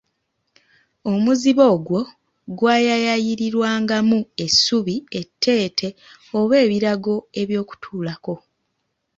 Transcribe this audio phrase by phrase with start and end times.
[1.11, 2.01] Omuzibo ogwo
[2.57, 5.87] gwayayayirirwangamu essubi etteete
[6.39, 8.33] oba ebirago eby’okutuulako.